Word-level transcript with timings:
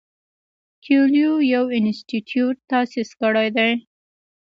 کویلیو 0.83 1.33
یو 1.53 1.63
انسټیټیوټ 1.77 2.55
تاسیس 2.69 3.09
کړی 3.21 3.47
دی. 3.57 3.71